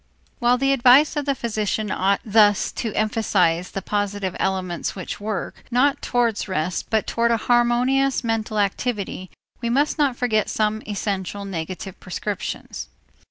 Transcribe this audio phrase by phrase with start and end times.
[0.39, 5.63] While the advice of the physician ought thus to emphasize the positive elements which work,
[5.69, 9.29] not towards rest, but toward a harmonious mental activity,
[9.61, 12.87] we must not forget some essential negative prescriptions.